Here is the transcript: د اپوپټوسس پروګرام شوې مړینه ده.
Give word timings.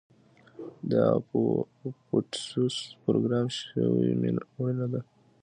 د 0.89 0.91
اپوپټوسس 1.17 2.75
پروګرام 3.03 3.47
شوې 3.59 4.11
مړینه 4.59 4.87
ده. 4.93 5.01